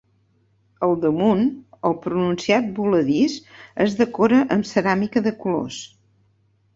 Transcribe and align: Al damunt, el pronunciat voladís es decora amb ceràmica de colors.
Al 0.85 0.93
damunt, 1.01 1.41
el 1.89 1.93
pronunciat 2.05 2.71
voladís 2.79 3.35
es 3.85 3.93
decora 3.99 4.39
amb 4.57 4.71
ceràmica 4.71 5.23
de 5.29 5.35
colors. 5.45 5.79